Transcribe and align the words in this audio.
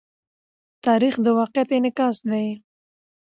تاریخ 0.85 1.15
د 1.25 1.27
واقعیت 1.39 1.69
انعکاس 1.77 2.17
دی. 2.31 2.47